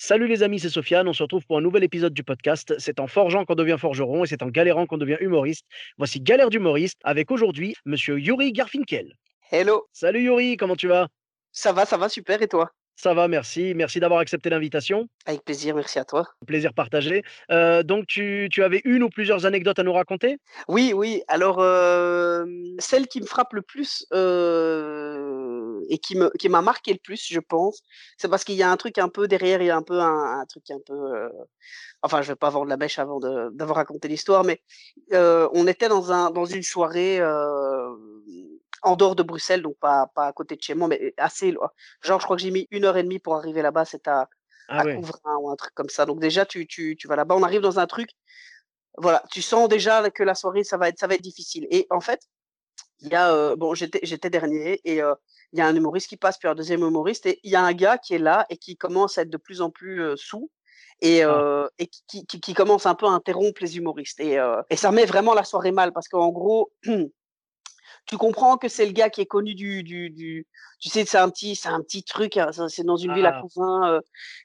Salut 0.00 0.28
les 0.28 0.44
amis, 0.44 0.60
c'est 0.60 0.68
Sofiane. 0.68 1.08
On 1.08 1.12
se 1.12 1.24
retrouve 1.24 1.44
pour 1.44 1.58
un 1.58 1.60
nouvel 1.60 1.82
épisode 1.82 2.14
du 2.14 2.22
podcast. 2.22 2.72
C'est 2.78 3.00
en 3.00 3.08
forgeant 3.08 3.44
qu'on 3.44 3.56
devient 3.56 3.74
forgeron 3.80 4.22
et 4.22 4.28
c'est 4.28 4.44
en 4.44 4.46
galérant 4.46 4.86
qu'on 4.86 4.96
devient 4.96 5.16
humoriste. 5.18 5.66
Voici 5.96 6.20
Galère 6.20 6.50
d'humoriste 6.50 7.00
avec 7.02 7.32
aujourd'hui 7.32 7.74
monsieur 7.84 8.16
Yuri 8.16 8.52
Garfinkel. 8.52 9.12
Hello, 9.50 9.88
Salut 9.92 10.22
Yuri, 10.22 10.56
comment 10.56 10.76
tu 10.76 10.86
vas? 10.86 11.08
Ça 11.50 11.72
va, 11.72 11.84
ça 11.84 11.96
va, 11.96 12.08
super, 12.08 12.40
et 12.40 12.46
toi? 12.46 12.70
Ça 12.94 13.12
va, 13.12 13.26
merci. 13.26 13.74
Merci 13.74 13.98
d'avoir 13.98 14.20
accepté 14.20 14.50
l'invitation. 14.50 15.08
Avec 15.26 15.44
plaisir, 15.44 15.74
merci 15.74 15.98
à 15.98 16.04
toi. 16.04 16.26
Plaisir 16.46 16.74
partagé. 16.74 17.24
Euh, 17.50 17.84
donc 17.84 18.06
tu, 18.06 18.48
tu 18.52 18.62
avais 18.62 18.82
une 18.84 19.02
ou 19.04 19.08
plusieurs 19.08 19.46
anecdotes 19.46 19.80
à 19.80 19.84
nous 19.84 19.92
raconter? 19.92 20.38
Oui, 20.68 20.92
oui, 20.94 21.22
alors 21.26 21.58
euh, 21.60 22.44
celle 22.78 23.06
qui 23.08 23.20
me 23.20 23.26
frappe 23.26 23.52
le 23.52 23.62
plus 23.62 24.04
euh, 24.12 25.27
et 25.88 25.98
qui 25.98 26.16
me 26.16 26.30
qui 26.38 26.48
m'a 26.48 26.62
marqué 26.62 26.92
le 26.92 26.98
plus, 27.02 27.26
je 27.28 27.40
pense, 27.40 27.82
c'est 28.18 28.28
parce 28.28 28.44
qu'il 28.44 28.56
y 28.56 28.62
a 28.62 28.70
un 28.70 28.76
truc 28.76 28.98
un 28.98 29.08
peu 29.08 29.28
derrière, 29.28 29.60
il 29.62 29.66
y 29.66 29.70
a 29.70 29.76
un 29.76 29.82
peu 29.82 30.00
un, 30.00 30.40
un 30.40 30.46
truc 30.46 30.70
un 30.70 30.80
peu... 30.86 30.94
euh, 30.94 31.28
Enfin, 32.02 32.22
je 32.22 32.28
vais 32.32 32.36
pas 32.36 32.50
vendre 32.50 32.66
la 32.66 32.76
mèche 32.76 32.98
avant 32.98 33.18
de- 33.20 33.50
d'avoir 33.52 33.76
raconté 33.76 34.08
l'histoire, 34.08 34.44
mais 34.44 34.62
euh, 35.12 35.48
on 35.52 35.66
était 35.66 35.88
dans, 35.88 36.12
un, 36.12 36.30
dans 36.30 36.44
une 36.44 36.62
soirée 36.62 37.18
euh, 37.20 37.88
en 38.82 38.96
dehors 38.96 39.16
de 39.16 39.22
Bruxelles, 39.22 39.62
donc 39.62 39.76
pas, 39.78 40.06
pas 40.14 40.26
à 40.26 40.32
côté 40.32 40.56
de 40.56 40.62
chez 40.62 40.74
moi, 40.74 40.88
mais 40.88 41.14
assez 41.16 41.50
loin. 41.50 41.70
Genre, 42.02 42.20
je 42.20 42.24
crois 42.24 42.36
que 42.36 42.42
j'ai 42.42 42.50
mis 42.52 42.68
une 42.70 42.84
heure 42.84 42.96
et 42.96 43.02
demie 43.02 43.18
pour 43.18 43.34
arriver 43.36 43.62
là-bas, 43.62 43.84
c'est 43.84 44.06
à, 44.08 44.28
Ah 44.68 44.80
à 44.80 44.84
ouais. 44.84 44.96
Ou 44.96 45.50
un 45.50 45.56
truc 45.56 45.74
comme 45.74 45.88
ça. 45.88 46.06
Donc 46.06 46.20
déjà, 46.20 46.46
tu, 46.46 46.66
tu, 46.66 46.96
tu 46.96 47.08
vas 47.08 47.16
là-bas, 47.16 47.34
on 47.34 47.42
arrive 47.42 47.60
dans 47.60 47.78
un 47.80 47.86
truc, 47.86 48.10
voilà, 48.96 49.22
tu 49.30 49.42
sens 49.42 49.68
déjà 49.68 50.08
que 50.10 50.22
la 50.22 50.34
soirée, 50.34 50.64
ça 50.64 50.76
va 50.76 50.88
être, 50.88 50.98
ça 50.98 51.06
va 51.06 51.14
être 51.14 51.22
difficile. 51.22 51.66
Et 51.70 51.86
en 51.90 52.00
fait, 52.00 52.20
il 53.00 53.08
y 53.08 53.14
a, 53.14 53.32
euh, 53.32 53.56
bon, 53.56 53.74
j'étais, 53.74 54.00
j'étais 54.02 54.30
dernier 54.30 54.80
et 54.84 55.02
euh, 55.02 55.14
il 55.52 55.58
y 55.58 55.62
a 55.62 55.66
un 55.66 55.74
humoriste 55.74 56.08
qui 56.08 56.16
passe, 56.16 56.38
puis 56.38 56.48
un 56.48 56.54
deuxième 56.54 56.82
humoriste, 56.82 57.26
et 57.26 57.40
il 57.42 57.50
y 57.50 57.56
a 57.56 57.62
un 57.62 57.72
gars 57.72 57.98
qui 57.98 58.14
est 58.14 58.18
là 58.18 58.46
et 58.50 58.56
qui 58.56 58.76
commence 58.76 59.18
à 59.18 59.22
être 59.22 59.30
de 59.30 59.36
plus 59.38 59.60
en 59.62 59.70
plus 59.70 60.02
euh, 60.02 60.16
sous. 60.16 60.50
Et, 61.00 61.22
Ah. 61.22 61.28
euh, 61.28 61.68
et 61.78 61.86
qui, 61.86 62.26
qui, 62.26 62.40
qui 62.40 62.54
commence 62.54 62.84
un 62.84 62.96
peu 62.96 63.06
à 63.06 63.10
interrompre 63.10 63.62
les 63.62 63.76
humoristes. 63.76 64.18
Et, 64.20 64.38
euh, 64.38 64.60
et 64.68 64.76
ça 64.76 64.90
met 64.90 65.04
vraiment 65.06 65.32
la 65.32 65.44
soirée 65.44 65.70
mal 65.70 65.92
parce 65.92 66.08
qu'en 66.08 66.30
gros, 66.30 66.72
tu 68.08 68.16
comprends 68.16 68.56
que 68.56 68.68
c'est 68.68 68.86
le 68.86 68.92
gars 68.92 69.10
qui 69.10 69.20
est 69.20 69.26
connu 69.26 69.54
du, 69.54 69.82
du, 69.82 70.10
du 70.10 70.46
tu 70.80 70.88
sais, 70.88 71.04
c'est 71.04 71.18
un 71.18 71.28
petit, 71.30 71.56
c'est 71.56 71.68
un 71.68 71.80
petit 71.82 72.02
truc, 72.04 72.36
hein, 72.36 72.50
c'est 72.68 72.84
dans 72.84 72.96
une 72.96 73.12
ville 73.14 73.26
à 73.26 73.32
Ah. 73.36 73.40
Couvain, 73.40 74.00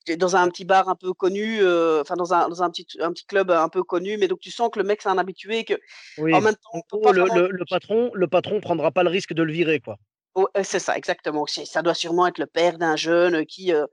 euh, 0.09 0.15
dans 0.17 0.35
un 0.35 0.49
petit 0.49 0.65
bar 0.65 0.89
un 0.89 0.95
peu 0.95 1.13
connu, 1.13 1.59
euh, 1.61 2.01
enfin 2.01 2.15
dans 2.15 2.33
un, 2.33 2.49
dans 2.49 2.63
un 2.63 2.69
petit, 2.69 2.87
un 2.99 3.11
petit 3.11 3.25
club 3.25 3.51
un 3.51 3.69
peu 3.69 3.83
connu, 3.83 4.17
mais 4.17 4.27
donc 4.27 4.39
tu 4.39 4.51
sens 4.51 4.69
que 4.71 4.79
le 4.79 4.85
mec 4.85 5.01
c'est 5.01 5.09
un 5.09 5.17
habitué 5.17 5.59
et 5.59 5.63
que 5.65 5.75
Oui. 6.17 6.33
en 6.33 6.41
même 6.41 6.55
temps, 6.55 6.69
En 6.73 6.79
on 6.79 6.81
peut 6.81 6.97
gros, 6.97 7.13
pas 7.13 7.13
le, 7.13 7.65
patron, 7.69 8.11
le 8.13 8.27
patron 8.27 8.59
prendra 8.59 8.91
pas 8.91 9.03
le 9.03 9.09
risque 9.09 9.33
de 9.33 9.43
le 9.43 9.53
virer, 9.53 9.79
quoi. 9.79 9.97
Oh, 10.35 10.47
c'est 10.63 10.79
ça, 10.79 10.97
exactement. 10.97 11.45
Ça 11.45 11.81
doit 11.83 11.93
sûrement 11.93 12.25
être 12.27 12.39
le 12.39 12.47
père 12.47 12.77
d'un 12.79 12.95
jeune 12.95 13.45
qui, 13.45 13.71
euh, 13.71 13.85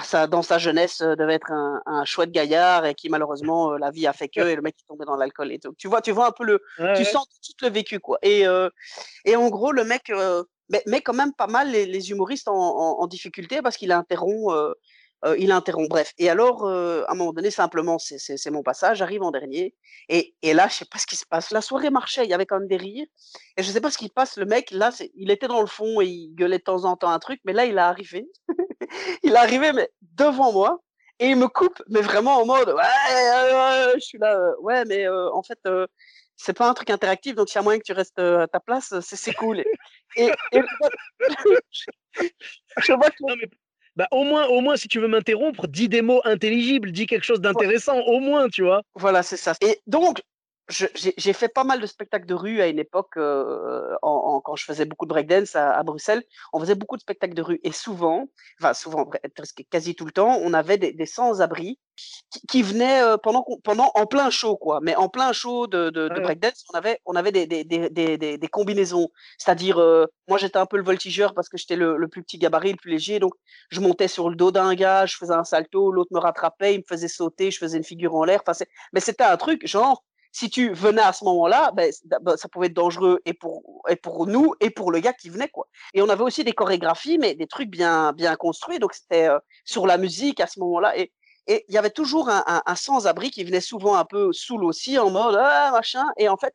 sa- 0.00 0.26
dans 0.26 0.42
sa 0.42 0.58
jeunesse, 0.58 1.00
euh, 1.00 1.14
devait 1.16 1.34
être 1.34 1.50
un, 1.52 1.80
un 1.86 2.04
chouette 2.04 2.30
gaillard 2.30 2.84
et 2.86 2.94
qui, 2.94 3.08
malheureusement, 3.08 3.72
euh, 3.72 3.78
la 3.78 3.90
vie 3.90 4.06
a 4.06 4.12
fait 4.12 4.28
que, 4.28 4.40
et 4.40 4.54
le 4.56 4.62
mec 4.62 4.74
est 4.78 4.86
tombé 4.86 5.04
dans 5.04 5.16
l'alcool 5.16 5.52
et 5.52 5.58
tout. 5.58 5.74
Tu 5.78 5.88
vois, 5.88 6.02
tu 6.02 6.10
vois 6.12 6.26
un 6.28 6.32
peu 6.32 6.44
le, 6.44 6.60
Ouais, 6.78 6.92
tu 6.94 7.02
ouais. 7.02 7.04
sens 7.04 7.26
tout 7.28 7.38
de 7.40 7.44
suite 7.44 7.62
le 7.62 7.70
vécu, 7.70 7.98
quoi. 8.00 8.18
Et, 8.22 8.46
euh, 8.46 8.68
et 9.24 9.36
en 9.36 9.48
gros, 9.48 9.72
le 9.72 9.84
mec 9.84 10.10
euh, 10.10 10.44
met, 10.68 10.82
met 10.86 11.00
quand 11.00 11.14
même 11.14 11.32
pas 11.32 11.46
mal 11.46 11.70
les, 11.70 11.86
les 11.86 12.10
humoristes 12.10 12.48
en, 12.48 12.54
en- 12.54 13.00
en 13.00 13.06
difficulté 13.06 13.62
parce 13.62 13.76
qu'il 13.76 13.92
interrompt, 13.92 14.52
il 15.36 15.50
interrompt. 15.50 15.88
Bref. 15.90 16.12
Et 16.18 16.30
alors, 16.30 16.64
à 16.68 17.10
un 17.10 17.14
moment 17.16 17.32
donné, 17.32 17.50
simplement, 17.50 17.98
c'est 17.98 18.50
mon 18.50 18.62
passage, 18.62 18.98
j'arrive 18.98 19.22
en 19.24 19.32
dernier. 19.32 19.74
Et, 20.08 20.36
et 20.42 20.54
là, 20.54 20.68
je 20.68 20.74
sais 20.74 20.84
pas 20.84 20.98
ce 20.98 21.06
qui 21.06 21.16
se 21.16 21.24
passe. 21.28 21.50
La 21.50 21.60
soirée 21.60 21.90
marchait, 21.90 22.22
il 22.24 22.30
y 22.30 22.34
avait 22.34 22.46
quand 22.46 22.60
même 22.60 22.68
des 22.68 22.76
rires. 22.76 23.06
Et 23.56 23.62
je 23.64 23.70
sais 23.72 23.80
pas 23.80 23.90
ce 23.90 23.98
qui 23.98 24.10
passe. 24.10 24.36
Le 24.36 24.44
mec, 24.44 24.70
là, 24.70 24.90
il 25.16 25.30
était 25.32 25.48
dans 25.48 25.60
le 25.60 25.66
fond 25.66 26.00
et 26.00 26.06
il 26.06 26.34
gueulait 26.36 26.58
de 26.58 26.62
temps 26.62 26.84
en 26.84 26.96
temps 26.96 27.10
un 27.10 27.18
truc. 27.18 27.40
Mais 27.44 27.52
là, 27.52 27.64
il 27.64 27.74
est 27.74 27.78
arrivé. 27.78 28.28
il 29.22 29.32
est 29.32 29.36
arrivé, 29.36 29.72
mais 29.72 29.88
devant 30.16 30.52
moi. 30.52 30.80
Et 31.20 31.30
il 31.30 31.36
me 31.36 31.48
coupe, 31.48 31.82
mais 31.88 32.00
vraiment 32.00 32.36
en 32.40 32.46
mode, 32.46 32.68
ouais, 32.68 33.92
je 33.94 34.00
suis 34.00 34.18
là, 34.18 34.38
euh, 34.38 34.54
ouais, 34.60 34.84
mais 34.84 35.08
euh, 35.08 35.32
en 35.32 35.42
fait, 35.42 35.58
euh, 35.66 35.88
c'est 36.36 36.56
pas 36.56 36.68
un 36.70 36.74
truc 36.74 36.90
interactif, 36.90 37.34
donc 37.34 37.48
s'il 37.48 37.56
y 37.56 37.58
a 37.58 37.62
moyen 37.62 37.80
que 37.80 37.84
tu 37.84 37.92
restes 37.92 38.20
à 38.20 38.46
ta 38.46 38.60
place, 38.60 38.94
c'est 39.00 39.16
c'est 39.16 39.34
cool. 39.34 39.64
Et, 40.14 40.30
et 40.52 40.62
je 42.78 42.92
vois 42.92 43.10
que 43.10 43.16
Non, 43.26 43.34
mais 43.34 43.48
bah, 43.96 44.06
au 44.12 44.22
moins, 44.22 44.46
au 44.46 44.60
moins, 44.60 44.76
si 44.76 44.86
tu 44.86 45.00
veux 45.00 45.08
m'interrompre, 45.08 45.66
dis 45.66 45.88
des 45.88 46.02
mots 46.02 46.20
intelligibles, 46.22 46.92
dis 46.92 47.06
quelque 47.06 47.24
chose 47.24 47.40
d'intéressant, 47.40 47.98
au 47.98 48.20
moins, 48.20 48.48
tu 48.48 48.62
vois. 48.62 48.82
Voilà, 48.94 49.24
c'est 49.24 49.36
ça. 49.36 49.54
Et 49.60 49.80
donc, 49.88 50.22
j'ai 50.68 51.32
fait 51.32 51.48
pas 51.48 51.64
mal 51.64 51.80
de 51.80 51.86
spectacles 51.86 52.26
de 52.26 52.34
rue 52.34 52.60
à 52.60 52.66
une 52.68 52.78
époque, 52.78 53.16
euh, 53.16 53.94
en, 54.02 54.10
en- 54.10 54.40
quand 54.40 54.54
je 54.56 54.64
faisais 54.64 54.84
beaucoup 54.84 55.06
de 55.06 55.10
breakdance 55.10 55.56
à, 55.56 55.70
à 55.72 55.82
Bruxelles. 55.82 56.22
On 56.52 56.60
faisait 56.60 56.74
beaucoup 56.74 56.96
de 56.96 57.00
spectacles 57.00 57.34
de 57.34 57.42
rue. 57.42 57.60
Et 57.64 57.72
souvent, 57.72 58.26
enfin 58.60 58.74
souvent, 58.74 59.08
presque 59.34 59.64
quasi 59.70 59.94
tout 59.94 60.04
le 60.04 60.12
temps, 60.12 60.38
on 60.42 60.52
avait 60.52 60.76
des, 60.76 60.92
des 60.92 61.06
sans-abri 61.06 61.78
qui, 62.30 62.40
qui 62.46 62.62
venaient 62.62 63.02
euh, 63.02 63.16
pendant, 63.16 63.44
pendant 63.64 63.90
en 63.94 64.06
plein 64.06 64.28
show, 64.30 64.56
quoi. 64.56 64.80
Mais 64.82 64.94
en 64.94 65.08
plein 65.08 65.32
show 65.32 65.66
de, 65.66 65.90
de, 65.90 66.08
de 66.08 66.14
Ouais. 66.14 66.20
breakdance, 66.20 66.64
on 66.72 66.76
avait, 66.76 67.00
on 67.06 67.14
avait 67.16 67.32
des, 67.32 67.46
des, 67.46 67.64
des, 67.64 67.88
des, 67.90 68.18
des- 68.18 68.38
des 68.38 68.48
combinaisons. 68.48 69.08
C'est-à-dire, 69.38 69.78
euh, 69.78 70.06
moi 70.28 70.36
j'étais 70.38 70.58
un 70.58 70.66
peu 70.66 70.76
le 70.76 70.84
voltigeur 70.84 71.32
parce 71.34 71.48
que 71.48 71.56
j'étais 71.56 71.76
le, 71.76 71.96
le 71.96 72.08
plus 72.08 72.22
petit 72.22 72.38
gabarit, 72.38 72.72
le 72.72 72.76
plus 72.76 72.90
léger. 72.90 73.18
Donc, 73.20 73.32
je 73.70 73.80
montais 73.80 74.08
sur 74.08 74.28
le 74.28 74.36
dos 74.36 74.50
d'un 74.50 74.74
gars, 74.74 75.06
je 75.06 75.16
faisais 75.16 75.32
un 75.34 75.44
salto, 75.44 75.90
l'autre 75.92 76.10
me 76.12 76.18
rattrapait, 76.20 76.74
il 76.74 76.78
me 76.78 76.84
faisait 76.88 77.08
sauter, 77.08 77.50
je 77.50 77.58
faisais 77.58 77.78
une 77.78 77.84
figure 77.84 78.14
en 78.14 78.24
l'air. 78.24 78.40
Enfin, 78.46 78.64
mais 78.92 79.00
c'était 79.00 79.24
un 79.24 79.36
truc, 79.36 79.66
genre, 79.66 80.04
si 80.38 80.50
tu 80.50 80.72
venais 80.72 81.02
à 81.02 81.12
ce 81.12 81.24
moment-là, 81.24 81.72
ben, 81.74 81.90
ben, 82.22 82.36
ça 82.36 82.48
pouvait 82.48 82.66
être 82.68 82.74
dangereux 82.74 83.20
et 83.24 83.34
pour, 83.34 83.82
et 83.88 83.96
pour 83.96 84.26
nous 84.26 84.54
et 84.60 84.70
pour 84.70 84.92
le 84.92 85.00
gars 85.00 85.12
qui 85.12 85.30
venait, 85.30 85.48
quoi. 85.48 85.66
Et 85.94 86.02
on 86.02 86.08
avait 86.08 86.22
aussi 86.22 86.44
des 86.44 86.52
chorégraphies, 86.52 87.18
mais 87.18 87.34
des 87.34 87.46
trucs 87.46 87.70
bien, 87.70 88.12
bien 88.12 88.36
construits. 88.36 88.78
Donc, 88.78 88.94
c'était 88.94 89.28
euh, 89.28 89.38
sur 89.64 89.86
la 89.86 89.98
musique 89.98 90.40
à 90.40 90.46
ce 90.46 90.60
moment-là. 90.60 90.96
Et 90.98 91.12
et 91.50 91.64
il 91.68 91.74
y 91.74 91.78
avait 91.78 91.88
toujours 91.90 92.28
un, 92.28 92.44
un- 92.46 92.74
sans-abri 92.76 93.30
qui 93.30 93.42
venait 93.42 93.62
souvent 93.62 93.94
un 93.94 94.04
peu 94.04 94.32
saoul 94.34 94.64
aussi, 94.64 94.98
en 94.98 95.10
mode, 95.10 95.34
ah, 95.40 95.70
machin. 95.72 96.04
Et 96.18 96.28
en 96.28 96.36
fait, 96.36 96.52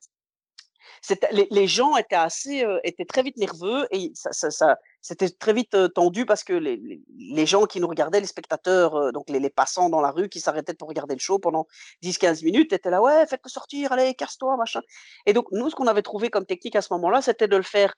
les, 1.31 1.47
les 1.51 1.67
gens 1.67 1.97
étaient 1.97 2.15
assez, 2.15 2.63
euh, 2.63 2.79
étaient 2.83 3.05
très 3.05 3.23
vite 3.23 3.37
nerveux 3.37 3.87
et 3.91 4.11
ça, 4.13 4.31
ça, 4.31 4.51
ça- 4.51 4.77
c'était 5.01 5.29
très 5.29 5.51
vite 5.51 5.73
euh, 5.75 5.89
tendu 5.89 6.25
parce 6.25 6.43
que 6.45 6.53
les, 6.53 6.77
les, 6.77 7.01
les 7.17 7.45
gens 7.45 7.65
qui 7.65 7.81
nous 7.81 7.87
regardaient, 7.87 8.21
les 8.21 8.27
spectateurs, 8.27 8.95
euh, 8.95 9.11
donc 9.11 9.29
les, 9.29 9.39
les 9.39 9.49
passants 9.49 9.89
dans 9.89 9.99
la 9.99 10.11
rue 10.11 10.29
qui 10.29 10.39
s'arrêtaient 10.39 10.73
pour 10.73 10.87
regarder 10.87 11.13
le 11.15 11.19
show 11.19 11.39
pendant 11.39 11.67
10-15 12.03 12.43
minutes, 12.45 12.71
étaient 12.71 12.89
là, 12.89 13.01
ouais, 13.01 13.25
faites-le 13.27 13.49
sortir, 13.49 13.91
allez, 13.91 14.13
casse-toi, 14.13 14.55
machin. 14.55 14.81
Et 15.25 15.33
donc, 15.33 15.47
nous, 15.51 15.69
ce 15.69 15.75
qu'on 15.75 15.87
avait 15.87 16.03
trouvé 16.03 16.29
comme 16.29 16.45
technique 16.45 16.75
à 16.77 16.81
ce 16.81 16.93
moment-là, 16.93 17.21
c'était 17.21 17.47
de 17.49 17.57
le 17.57 17.63
faire 17.63 17.93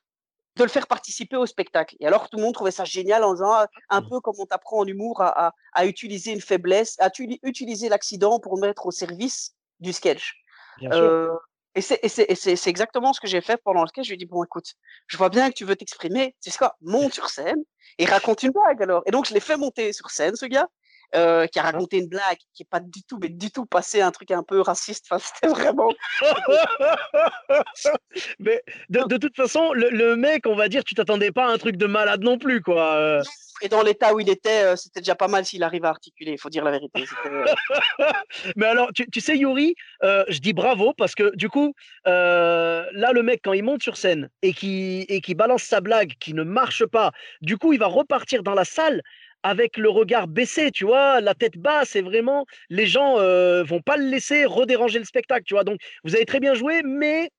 de 0.57 0.63
le 0.63 0.69
faire 0.69 0.87
participer 0.87 1.35
au 1.35 1.45
spectacle. 1.45 1.97
Et 1.99 2.07
alors, 2.07 2.29
tout 2.29 2.37
le 2.37 2.43
monde 2.43 2.53
trouvait 2.53 2.71
ça 2.71 2.85
génial 2.85 3.25
en 3.25 3.33
disant, 3.33 3.51
ah, 3.51 3.67
un 3.89 4.01
peu 4.01 4.21
comme 4.21 4.35
on 4.39 4.45
t'apprend 4.45 4.77
en 4.79 4.85
humour 4.85 5.21
à, 5.21 5.47
à, 5.47 5.51
à 5.73 5.85
utiliser 5.85 6.31
une 6.31 6.39
faiblesse, 6.39 6.95
à 7.01 7.09
utiliser 7.43 7.89
l'accident 7.89 8.39
pour 8.39 8.57
mettre 8.57 8.85
au 8.85 8.91
service 8.91 9.53
du 9.81 9.91
sketch. 9.91 10.33
Bien 10.79 10.91
sûr. 10.93 11.01
Euh, 11.01 11.35
et 11.75 11.81
c'est 11.81 11.99
c'est- 12.07 12.33
c'est- 12.35 12.55
c'est 12.55 12.69
exactement 12.69 13.13
ce 13.13 13.19
que 13.21 13.27
j'ai 13.27 13.41
fait 13.41 13.57
pendant 13.63 13.81
le 13.81 13.87
sketch. 13.87 14.05
Je 14.05 14.11
lui 14.11 14.15
ai 14.15 14.17
dit, 14.17 14.25
bon, 14.25 14.43
écoute, 14.43 14.73
je 15.07 15.17
vois 15.17 15.29
bien 15.29 15.49
que 15.49 15.55
tu 15.55 15.65
veux 15.65 15.75
t'exprimer. 15.75 16.35
Sais 16.39 16.51
quoi, 16.57 16.75
monte 16.81 17.13
sur 17.13 17.29
scène 17.29 17.57
et 17.97 18.05
raconte 18.05 18.43
une 18.43 18.51
blague 18.51 18.81
alors. 18.83 19.03
Et 19.05 19.11
donc, 19.11 19.27
je 19.27 19.33
l'ai 19.33 19.39
fait 19.39 19.57
monter 19.57 19.93
sur 19.93 20.09
scène, 20.09 20.35
ce 20.35 20.45
gars, 20.45 20.67
euh, 21.15 21.47
qui 21.47 21.59
a 21.59 21.63
raconté 21.63 21.97
une 21.97 22.07
blague 22.07 22.37
qui 22.53 22.63
est 22.63 22.69
pas 22.69 22.79
du 22.79 23.03
tout, 23.03 23.17
mais 23.21 23.29
du 23.29 23.51
tout 23.51 23.65
passé 23.65 24.01
un 24.01 24.11
truc 24.11 24.31
un 24.31 24.43
peu 24.43 24.61
raciste. 24.61 25.05
Enfin, 25.09 25.23
c'était 25.35 25.53
vraiment. 25.53 25.89
Mais 28.39 28.61
de, 28.89 29.03
de 29.03 29.17
toute 29.17 29.35
façon, 29.35 29.73
le, 29.73 29.89
le 29.89 30.15
mec, 30.15 30.47
on 30.47 30.55
va 30.55 30.69
dire, 30.69 30.83
tu 30.83 30.95
t'attendais 30.95 31.31
pas 31.31 31.47
à 31.47 31.51
un 31.51 31.57
truc 31.57 31.77
de 31.77 31.85
malade 31.85 32.23
non 32.23 32.37
plus, 32.37 32.61
quoi. 32.61 32.95
euh. 32.95 33.21
Et 33.61 33.69
dans 33.69 33.81
l'état 33.81 34.13
où 34.13 34.19
il 34.19 34.29
était, 34.29 34.63
euh, 34.63 34.75
c'était 34.75 34.99
déjà 34.99 35.15
pas 35.15 35.29
mal 35.29 35.45
s'il 35.45 35.63
arrivait 35.63 35.87
à 35.87 35.91
articuler, 35.91 36.33
il 36.33 36.37
faut 36.37 36.49
dire 36.49 36.65
la 36.65 36.71
vérité. 36.71 37.05
Mais 38.57 38.65
alors, 38.65 38.91
tu, 38.93 39.07
tu 39.09 39.21
sais, 39.21 39.37
Yuri, 39.37 39.75
euh, 40.03 40.25
je 40.27 40.39
dis 40.39 40.51
bravo 40.51 40.93
parce 40.97 41.15
que 41.15 41.33
du 41.35 41.47
coup, 41.47 41.73
euh, 42.07 42.85
là, 42.91 43.13
le 43.13 43.23
mec, 43.23 43.39
quand 43.43 43.53
il 43.53 43.63
monte 43.63 43.81
sur 43.81 43.95
scène 43.95 44.29
et 44.41 44.53
qui 44.53 45.05
et 45.07 45.21
qui 45.21 45.35
balance 45.35 45.63
sa 45.63 45.79
blague 45.79 46.13
qui 46.19 46.33
ne 46.33 46.43
marche 46.43 46.85
pas, 46.85 47.11
du 47.41 47.57
coup, 47.57 47.71
il 47.71 47.79
va 47.79 47.87
repartir 47.87 48.43
dans 48.43 48.55
la 48.55 48.65
salle 48.65 49.01
avec 49.45 49.77
le 49.77 49.89
regard 49.89 50.27
baissé, 50.27 50.71
tu 50.71 50.85
vois, 50.85 51.21
la 51.21 51.35
tête 51.35 51.55
basse 51.55 51.95
et 51.95 52.01
vraiment, 52.01 52.47
les 52.71 52.87
gens 52.87 53.19
euh, 53.19 53.63
vont 53.63 53.79
pas 53.79 53.95
le 53.95 54.05
laisser 54.05 54.43
redéranger 54.45 54.97
le 54.97 55.05
spectacle, 55.05 55.43
tu 55.45 55.53
vois. 55.53 55.63
Donc, 55.63 55.79
vous 56.03 56.15
avez 56.15 56.25
très 56.25 56.39
bien 56.39 56.55
joué, 56.55 56.81
mais 56.83 57.29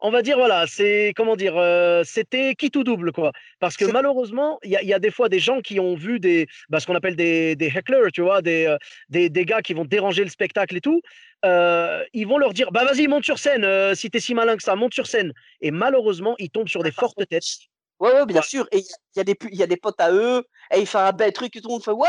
on 0.00 0.10
va 0.12 0.22
dire, 0.22 0.38
voilà, 0.38 0.68
c'est, 0.68 1.12
comment 1.16 1.34
dire, 1.34 1.56
euh, 1.56 2.02
c'était 2.04 2.54
qui 2.54 2.70
tout 2.70 2.84
double, 2.84 3.10
quoi. 3.10 3.32
Parce 3.58 3.76
que 3.76 3.84
malheureusement, 3.84 4.60
il 4.62 4.70
y, 4.70 4.94
a 4.94 4.98
des 5.00 5.10
fois 5.10 5.28
des 5.28 5.40
gens 5.40 5.60
qui 5.60 5.80
ont 5.80 5.96
vu 5.96 6.20
des, 6.20 6.46
bah, 6.68 6.78
ce 6.78 6.86
qu'on 6.86 6.94
appelle 6.94 7.16
des, 7.16 7.56
des 7.56 7.66
hecklers, 7.66 8.12
tu 8.12 8.22
vois, 8.22 8.42
des, 8.42 8.66
euh, 8.66 8.78
des, 9.08 9.28
des, 9.28 9.44
gars 9.44 9.60
qui 9.60 9.74
vont 9.74 9.84
déranger 9.84 10.22
le 10.22 10.30
spectacle 10.30 10.76
et 10.76 10.80
tout. 10.80 11.02
Euh, 11.44 12.04
ils 12.12 12.28
vont 12.28 12.38
leur 12.38 12.52
dire, 12.52 12.70
bah 12.70 12.84
vas-y, 12.84 13.08
monte 13.08 13.24
sur 13.24 13.40
scène, 13.40 13.66
si 13.96 14.08
t'es 14.08 14.20
si 14.20 14.34
malin 14.34 14.56
que 14.56 14.62
ça, 14.62 14.76
monte 14.76 14.94
sur 14.94 15.08
scène. 15.08 15.32
Et 15.60 15.72
malheureusement, 15.72 16.36
ils 16.38 16.50
tombent 16.50 16.68
sur 16.68 16.84
des 16.84 16.92
fortes 16.92 17.26
têtes. 17.28 17.69
Ouais, 18.00 18.14
ouais, 18.14 18.26
bien 18.26 18.40
sûr. 18.40 18.66
Et 18.72 18.78
il 18.78 18.86
y, 19.16 19.20
a 19.20 19.24
des, 19.24 19.36
y 19.52 19.62
a 19.62 19.66
des 19.66 19.76
potes 19.76 20.00
à 20.00 20.10
eux, 20.10 20.42
et 20.74 20.80
il 20.80 20.86
fait 20.86 20.98
un 20.98 21.12
bel 21.12 21.32
truc, 21.34 21.54
et 21.54 21.60
tout 21.60 21.68
le 21.68 21.74
monde 21.74 21.84
fait, 21.84 21.90
ouais. 21.90 22.08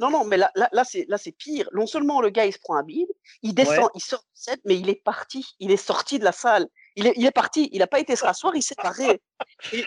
Non, 0.00 0.10
non, 0.10 0.24
mais 0.24 0.38
là, 0.38 0.50
là, 0.54 0.68
là 0.72 0.82
c'est, 0.82 1.04
là, 1.08 1.18
c'est 1.18 1.32
pire. 1.32 1.68
Non 1.74 1.86
seulement 1.86 2.22
le 2.22 2.30
gars, 2.30 2.46
il 2.46 2.52
se 2.54 2.58
prend 2.58 2.76
un 2.76 2.82
bide, 2.82 3.08
il 3.42 3.54
descend, 3.54 3.90
il 3.94 4.00
sort 4.00 4.20
de 4.20 4.26
scène, 4.32 4.58
mais 4.64 4.76
il 4.76 4.88
est 4.88 5.02
parti. 5.04 5.44
Il 5.60 5.70
est 5.70 5.76
sorti 5.76 6.18
de 6.18 6.24
la 6.24 6.32
salle. 6.32 6.66
Il 6.98 7.06
est, 7.06 7.12
il 7.16 7.26
est 7.26 7.32
parti. 7.32 7.68
Il 7.72 7.80
n'a 7.80 7.86
pas 7.86 8.00
été 8.00 8.16
se 8.16 8.24
rasseoir, 8.24 8.56
il 8.56 8.62
s'est 8.62 8.74
barré. 8.82 9.20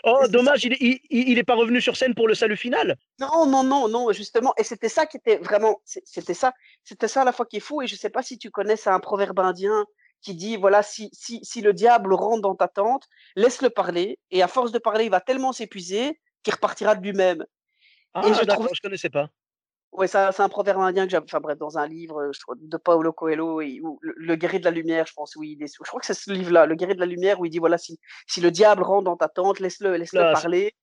oh, 0.03 0.27
dommage, 0.29 0.65
il, 0.65 0.73
il, 0.79 0.99
il, 1.09 1.39
est 1.39 1.43
pas 1.43 1.55
revenu 1.55 1.81
sur 1.81 1.97
scène 1.97 2.13
pour 2.13 2.27
le 2.27 2.35
salut 2.35 2.57
final. 2.57 2.95
Non, 3.19 3.47
non, 3.47 3.63
non, 3.63 3.87
non, 3.87 4.11
justement. 4.11 4.53
Et 4.57 4.63
c'était 4.63 4.89
ça 4.89 5.07
qui 5.07 5.17
était 5.17 5.37
vraiment, 5.37 5.81
c'était 5.85 6.35
ça, 6.35 6.53
c'était 6.83 7.07
ça 7.07 7.23
à 7.23 7.25
la 7.25 7.31
fois 7.31 7.47
qui 7.47 7.57
est 7.57 7.61
fou. 7.61 7.81
Et 7.81 7.87
je 7.87 7.95
sais 7.95 8.11
pas 8.11 8.21
si 8.21 8.37
tu 8.37 8.51
connais, 8.51 8.75
c'est 8.75 8.91
un 8.91 8.99
proverbe 8.99 9.39
indien 9.39 9.85
qui 10.21 10.35
dit 10.35 10.57
voilà, 10.57 10.83
si, 10.83 11.09
si, 11.13 11.39
si 11.43 11.61
le 11.61 11.73
diable 11.73 12.13
rentre 12.13 12.41
dans 12.41 12.55
ta 12.55 12.67
tente, 12.67 13.07
laisse-le 13.35 13.69
parler. 13.69 14.19
Et 14.31 14.41
à 14.41 14.47
force 14.47 14.71
de 14.71 14.79
parler, 14.79 15.05
il 15.05 15.11
va 15.11 15.21
tellement 15.21 15.51
s'épuiser 15.51 16.19
qu'il 16.43 16.53
repartira 16.53 16.95
de 16.95 17.01
lui-même. 17.01 17.45
Ah, 18.13 18.21
et 18.25 18.33
je 18.33 18.41
ne 18.41 18.73
je 18.73 18.81
connaissais 18.81 19.09
pas. 19.09 19.29
Oui, 19.91 20.07
c'est 20.07 20.39
un 20.39 20.49
proverbe 20.49 20.81
indien 20.81 21.05
que 21.05 21.11
j'avais, 21.11 21.25
enfin 21.25 21.39
bref, 21.39 21.57
dans 21.57 21.79
un 21.79 21.87
livre 21.87 22.31
je 22.31 22.39
de 22.55 22.77
Paolo 22.77 23.11
Coelho, 23.11 23.59
et, 23.59 23.81
le, 24.01 24.35
guerrier 24.35 24.59
de 24.59 24.65
la 24.65 24.71
lumière, 24.71 25.07
je 25.07 25.13
pense, 25.13 25.35
oui, 25.35 25.57
je 25.59 25.83
crois 25.83 25.99
que 25.99 26.05
c'est 26.05 26.13
ce 26.13 26.31
livre-là, 26.31 26.67
le 26.67 26.75
guerrier 26.75 26.93
de 26.93 26.99
la 26.99 27.07
lumière, 27.07 27.39
où 27.39 27.45
il 27.45 27.49
dit 27.49 27.57
voilà, 27.57 27.79
si, 27.79 27.99
si 28.27 28.39
le 28.39 28.51
diable 28.51 28.83
rentre 28.83 29.05
dans 29.05 29.17
ta 29.17 29.29
tente, 29.29 29.59
laisse-le 29.59 29.95
laisse 29.95 30.13
-le 30.13 30.31
parler. 30.31 30.75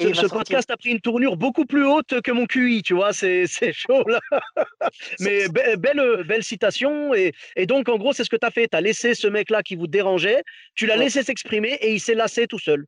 Et 0.00 0.14
ce, 0.14 0.26
podcast 0.26 0.70
a 0.70 0.76
pris 0.76 0.90
une 0.90 1.00
tournure 1.00 1.36
beaucoup 1.36 1.66
plus 1.66 1.84
haute 1.84 2.20
que 2.22 2.32
mon 2.32 2.46
QI, 2.46 2.82
tu 2.82 2.94
vois, 2.94 3.12
c'est 3.12 3.46
chaud 3.72 4.04
là. 4.06 4.20
Mais 5.20 5.48
belle, 5.48 6.24
belle 6.26 6.42
citation. 6.42 7.14
Et, 7.14 7.32
et 7.56 7.66
donc, 7.66 7.88
en 7.88 7.98
gros, 7.98 8.12
c'est 8.12 8.24
ce 8.24 8.30
que 8.30 8.36
tu 8.36 8.46
as 8.46 8.50
fait. 8.50 8.68
Tu 8.68 8.76
as 8.76 8.80
laissé 8.80 9.14
ce 9.14 9.28
mec-là 9.28 9.62
qui 9.62 9.76
vous 9.76 9.86
dérangeait, 9.86 10.42
tu 10.74 10.86
l'as 10.86 10.96
laissé 10.96 11.22
s'exprimer 11.22 11.74
et 11.80 11.92
il 11.92 12.00
s'est 12.00 12.14
lassé 12.14 12.46
tout 12.46 12.58
seul. 12.58 12.86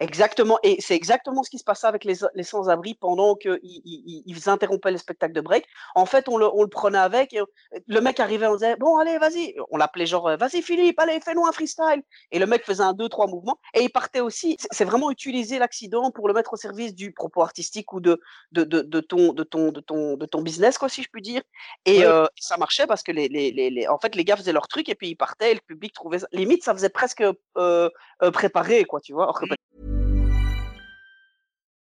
Exactement, 0.00 0.58
et 0.62 0.80
c'est 0.80 0.94
exactement 0.94 1.42
ce 1.42 1.50
qui 1.50 1.58
se 1.58 1.64
passait 1.64 1.86
avec 1.86 2.04
les, 2.04 2.14
les 2.34 2.42
sans-abri 2.42 2.94
pendant 2.94 3.34
qu'ils 3.34 3.58
ils, 3.62 4.22
ils 4.26 4.48
interrompaient 4.48 4.90
les 4.90 4.98
spectacles 4.98 5.34
de 5.34 5.40
break. 5.40 5.64
En 5.94 6.06
fait, 6.06 6.28
on 6.28 6.36
le, 6.36 6.46
on 6.46 6.62
le 6.62 6.68
prenait 6.68 6.98
avec, 6.98 7.32
et 7.32 7.40
le 7.86 8.00
mec 8.00 8.20
arrivait, 8.20 8.46
on 8.46 8.54
disait 8.54 8.76
Bon, 8.76 8.98
allez, 8.98 9.18
vas-y. 9.18 9.54
On 9.70 9.76
l'appelait 9.76 10.06
genre 10.06 10.36
Vas-y, 10.36 10.62
Philippe, 10.62 10.98
allez, 11.00 11.20
fais-nous 11.20 11.46
un 11.46 11.52
freestyle. 11.52 12.02
Et 12.30 12.38
le 12.38 12.46
mec 12.46 12.64
faisait 12.64 12.82
un, 12.82 12.92
deux, 12.92 13.08
trois 13.08 13.26
mouvements, 13.26 13.58
et 13.74 13.82
il 13.82 13.90
partait 13.90 14.20
aussi. 14.20 14.56
C'est 14.70 14.84
vraiment 14.84 15.10
utiliser 15.10 15.58
l'accident 15.58 16.10
pour 16.10 16.28
le 16.28 16.34
mettre 16.34 16.52
au 16.52 16.56
service 16.56 16.94
du 16.94 17.12
propos 17.12 17.42
artistique 17.42 17.92
ou 17.92 18.00
de, 18.00 18.20
de, 18.52 18.64
de, 18.64 18.82
de, 18.82 19.00
ton, 19.00 19.32
de, 19.32 19.42
ton, 19.42 19.72
de, 19.72 19.80
ton, 19.80 20.16
de 20.16 20.26
ton 20.26 20.42
business, 20.42 20.78
quoi, 20.78 20.88
si 20.88 21.02
je 21.02 21.08
puis 21.10 21.22
dire. 21.22 21.42
Et 21.84 22.04
euh, 22.04 22.26
ça 22.36 22.56
marchait 22.56 22.86
parce 22.86 23.02
que 23.02 23.12
les, 23.12 23.28
les, 23.28 23.50
les, 23.50 23.88
en 23.88 23.98
fait, 23.98 24.14
les 24.14 24.24
gars 24.24 24.36
faisaient 24.36 24.52
leur 24.52 24.68
truc, 24.68 24.88
et 24.88 24.94
puis 24.94 25.08
ils 25.10 25.16
partaient, 25.16 25.52
et 25.52 25.54
le 25.54 25.60
public 25.66 25.92
trouvait 25.92 26.20
ça. 26.20 26.28
Limite, 26.32 26.62
ça 26.62 26.74
faisait 26.74 26.88
presque 26.88 27.22
euh, 27.22 27.88
euh, 28.22 28.30
préparé, 28.30 28.84
quoi, 28.84 29.00
tu 29.00 29.12
vois. 29.12 29.32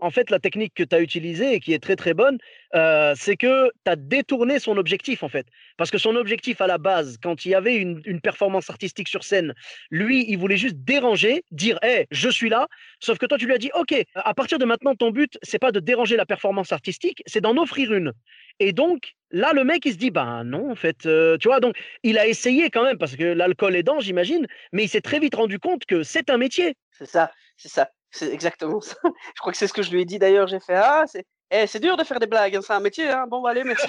En 0.00 0.10
fait, 0.10 0.30
la 0.30 0.38
technique 0.38 0.74
que 0.74 0.82
tu 0.82 0.94
as 0.94 1.00
utilisée 1.00 1.54
et 1.54 1.60
qui 1.60 1.72
est 1.72 1.78
très 1.78 1.96
très 1.96 2.14
bonne, 2.14 2.38
euh, 2.74 3.14
c'est 3.16 3.36
que 3.36 3.70
tu 3.84 3.90
as 3.90 3.96
détourné 3.96 4.58
son 4.58 4.76
objectif 4.76 5.22
en 5.22 5.28
fait. 5.28 5.46
Parce 5.76 5.90
que 5.90 5.98
son 5.98 6.16
objectif 6.16 6.60
à 6.60 6.66
la 6.66 6.78
base, 6.78 7.18
quand 7.22 7.44
il 7.44 7.50
y 7.50 7.54
avait 7.54 7.76
une, 7.76 8.00
une 8.04 8.20
performance 8.20 8.70
artistique 8.70 9.08
sur 9.08 9.24
scène, 9.24 9.54
lui, 9.90 10.24
il 10.28 10.36
voulait 10.38 10.56
juste 10.56 10.76
déranger, 10.76 11.42
dire 11.50 11.78
Hé, 11.82 12.06
je 12.10 12.28
suis 12.28 12.48
là. 12.48 12.68
Sauf 13.00 13.18
que 13.18 13.26
toi, 13.26 13.38
tu 13.38 13.46
lui 13.46 13.54
as 13.54 13.58
dit 13.58 13.70
Ok, 13.74 13.94
à 14.14 14.34
partir 14.34 14.58
de 14.58 14.64
maintenant, 14.64 14.94
ton 14.94 15.10
but, 15.10 15.38
c'est 15.42 15.58
pas 15.58 15.72
de 15.72 15.80
déranger 15.80 16.16
la 16.16 16.26
performance 16.26 16.72
artistique, 16.72 17.22
c'est 17.26 17.40
d'en 17.40 17.56
offrir 17.56 17.92
une. 17.92 18.12
Et 18.60 18.72
donc, 18.72 19.14
là, 19.30 19.52
le 19.52 19.64
mec, 19.64 19.84
il 19.86 19.92
se 19.92 19.98
dit 19.98 20.10
Ben 20.10 20.44
non, 20.44 20.70
en 20.70 20.74
fait, 20.74 21.06
euh, 21.06 21.36
tu 21.38 21.48
vois, 21.48 21.60
donc 21.60 21.76
il 22.02 22.18
a 22.18 22.26
essayé 22.26 22.70
quand 22.70 22.84
même, 22.84 22.98
parce 22.98 23.16
que 23.16 23.24
l'alcool 23.24 23.76
est 23.76 23.82
dans, 23.82 24.00
j'imagine, 24.00 24.46
mais 24.72 24.84
il 24.84 24.88
s'est 24.88 25.00
très 25.00 25.20
vite 25.20 25.34
rendu 25.34 25.58
compte 25.58 25.84
que 25.86 26.02
c'est 26.02 26.30
un 26.30 26.38
métier. 26.38 26.76
C'est 26.90 27.06
ça, 27.06 27.30
c'est 27.56 27.68
ça. 27.68 27.90
C'est 28.10 28.32
exactement 28.32 28.80
ça. 28.80 28.96
Je 29.34 29.40
crois 29.40 29.52
que 29.52 29.58
c'est 29.58 29.66
ce 29.66 29.72
que 29.72 29.82
je 29.82 29.90
lui 29.90 30.02
ai 30.02 30.04
dit 30.04 30.18
d'ailleurs. 30.18 30.48
J'ai 30.48 30.60
fait 30.60 30.74
Ah, 30.74 31.04
c'est 31.06 31.26
eh, 31.50 31.66
c'est 31.66 31.80
dur 31.80 31.96
de 31.96 32.04
faire 32.04 32.20
des 32.20 32.26
blagues, 32.26 32.56
hein, 32.56 32.60
c'est 32.62 32.74
un 32.74 32.80
métier. 32.80 33.08
Hein. 33.08 33.26
Bon, 33.26 33.40
bah, 33.40 33.50
allez, 33.50 33.64
merci. 33.64 33.86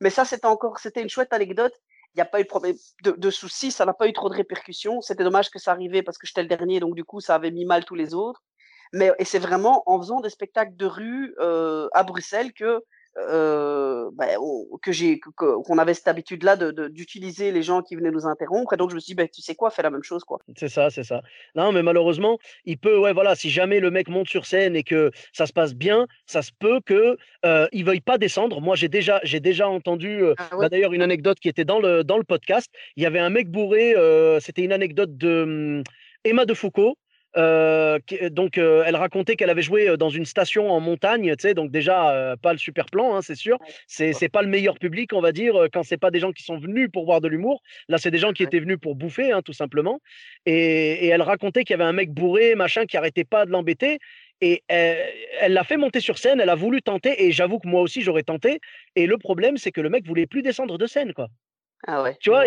mais 0.00 0.10
ça, 0.10 0.24
c'était 0.24 0.46
encore, 0.46 0.78
c'était 0.80 1.00
une 1.00 1.08
chouette 1.08 1.32
anecdote. 1.32 1.72
Il 2.14 2.18
n'y 2.18 2.22
a 2.22 2.24
pas 2.24 2.40
eu 2.40 2.44
de 2.44 2.48
problème 2.48 2.74
de, 3.04 3.12
de 3.12 3.30
soucis, 3.30 3.70
ça 3.70 3.84
n'a 3.84 3.92
pas 3.92 4.08
eu 4.08 4.12
trop 4.12 4.28
de 4.28 4.34
répercussions. 4.34 5.00
C'était 5.02 5.22
dommage 5.22 5.50
que 5.50 5.58
ça 5.58 5.70
arrivait 5.70 6.02
parce 6.02 6.18
que 6.18 6.26
j'étais 6.26 6.42
le 6.42 6.48
dernier, 6.48 6.80
donc 6.80 6.96
du 6.96 7.04
coup, 7.04 7.20
ça 7.20 7.34
avait 7.36 7.50
mis 7.50 7.64
mal 7.64 7.84
tous 7.84 7.94
les 7.94 8.14
autres. 8.14 8.42
Mais 8.92 9.12
et 9.18 9.24
c'est 9.24 9.38
vraiment 9.38 9.82
en 9.86 9.98
faisant 10.00 10.20
des 10.20 10.30
spectacles 10.30 10.74
de 10.76 10.86
rue 10.86 11.34
euh, 11.38 11.88
à 11.92 12.02
Bruxelles 12.02 12.52
que 12.52 12.82
euh, 13.18 14.10
bah, 14.12 14.26
que 14.82 14.92
j'ai 14.92 15.20
qu'on 15.20 15.78
avait 15.78 15.94
cette 15.94 16.08
habitude 16.08 16.42
là 16.42 16.56
d'utiliser 16.56 17.50
les 17.50 17.62
gens 17.62 17.82
qui 17.82 17.96
venaient 17.96 18.10
nous 18.10 18.26
interrompre. 18.26 18.74
Et 18.74 18.76
donc 18.76 18.90
je 18.90 18.94
me 18.94 19.00
suis 19.00 19.12
dit 19.12 19.14
bah, 19.14 19.26
tu 19.26 19.42
sais 19.42 19.54
quoi 19.54 19.70
fais 19.70 19.82
la 19.82 19.90
même 19.90 20.02
chose 20.02 20.24
quoi. 20.24 20.38
C'est 20.56 20.68
ça 20.68 20.90
c'est 20.90 21.04
ça. 21.04 21.22
Non 21.54 21.72
mais 21.72 21.82
malheureusement 21.82 22.38
il 22.64 22.78
peut 22.78 22.98
ouais 22.98 23.12
voilà 23.12 23.34
si 23.34 23.50
jamais 23.50 23.80
le 23.80 23.90
mec 23.90 24.08
monte 24.08 24.28
sur 24.28 24.46
scène 24.46 24.76
et 24.76 24.82
que 24.82 25.10
ça 25.32 25.46
se 25.46 25.52
passe 25.52 25.74
bien 25.74 26.06
ça 26.26 26.42
se 26.42 26.50
peut 26.58 26.80
que 26.84 27.16
euh, 27.44 27.66
il 27.72 27.84
veuille 27.84 28.00
pas 28.00 28.18
descendre. 28.18 28.60
Moi 28.60 28.76
j'ai 28.76 28.88
déjà 28.88 29.20
j'ai 29.22 29.40
déjà 29.40 29.68
entendu 29.68 30.22
euh, 30.22 30.34
ah 30.38 30.50
bah, 30.58 30.68
d'ailleurs 30.68 30.92
une 30.92 31.02
anecdote 31.02 31.40
qui 31.40 31.48
était 31.48 31.64
dans 31.64 31.80
le 31.80 32.04
dans 32.04 32.18
le 32.18 32.24
podcast. 32.24 32.70
Il 32.96 33.02
y 33.02 33.06
avait 33.06 33.20
un 33.20 33.30
mec 33.30 33.50
bourré 33.50 33.94
euh, 33.96 34.40
c'était 34.40 34.62
une 34.62 34.72
anecdote 34.72 35.16
de 35.16 35.42
hum, 35.42 35.82
Emma 36.24 36.44
de 36.44 36.54
Foucault 36.54 36.96
euh, 37.36 37.98
donc, 38.30 38.58
euh, 38.58 38.84
elle 38.86 38.96
racontait 38.96 39.36
qu'elle 39.36 39.50
avait 39.50 39.62
joué 39.62 39.88
euh, 39.88 39.96
dans 39.96 40.08
une 40.08 40.24
station 40.24 40.70
en 40.70 40.80
montagne, 40.80 41.34
tu 41.36 41.42
sais, 41.42 41.54
donc 41.54 41.70
déjà 41.70 42.36
pas 42.42 42.52
le 42.52 42.58
super 42.58 42.86
plan, 42.86 43.16
hein, 43.16 43.22
c'est 43.22 43.34
sûr. 43.34 43.58
C'est 43.86 44.12
c'est 44.12 44.28
pas 44.28 44.42
le 44.42 44.48
meilleur 44.48 44.78
public, 44.78 45.12
on 45.12 45.20
va 45.20 45.32
dire, 45.32 45.54
quand 45.72 45.82
c'est 45.82 45.96
pas 45.96 46.10
des 46.10 46.20
gens 46.20 46.32
qui 46.32 46.42
sont 46.42 46.58
venus 46.58 46.88
pour 46.92 47.04
voir 47.04 47.20
de 47.20 47.28
l'humour. 47.28 47.62
Là, 47.88 47.98
c'est 47.98 48.10
des 48.10 48.18
gens 48.18 48.32
qui 48.32 48.42
étaient 48.42 48.60
venus 48.60 48.78
pour 48.80 48.94
bouffer, 48.94 49.32
hein, 49.32 49.42
tout 49.42 49.52
simplement. 49.52 50.00
Et, 50.46 51.06
et 51.06 51.08
elle 51.08 51.22
racontait 51.22 51.64
qu'il 51.64 51.74
y 51.74 51.80
avait 51.80 51.88
un 51.88 51.92
mec 51.92 52.12
bourré, 52.12 52.54
machin, 52.54 52.86
qui 52.86 52.96
arrêtait 52.96 53.24
pas 53.24 53.46
de 53.46 53.50
l'embêter. 53.50 53.98
Et 54.40 54.62
elle 54.68 55.52
l'a 55.52 55.64
fait 55.64 55.78
monter 55.78 56.00
sur 56.00 56.18
scène, 56.18 56.40
elle 56.40 56.50
a 56.50 56.54
voulu 56.54 56.82
tenter, 56.82 57.24
et 57.24 57.32
j'avoue 57.32 57.58
que 57.58 57.68
moi 57.68 57.80
aussi 57.80 58.02
j'aurais 58.02 58.22
tenté. 58.22 58.60
Et 58.94 59.06
le 59.06 59.16
problème, 59.16 59.56
c'est 59.56 59.72
que 59.72 59.80
le 59.80 59.88
mec 59.88 60.06
voulait 60.06 60.26
plus 60.26 60.42
descendre 60.42 60.76
de 60.76 60.86
scène, 60.86 61.14
quoi. 61.14 61.28
Ah 61.86 62.02
ouais. 62.02 62.16
Tu 62.20 62.30
vois, 62.30 62.44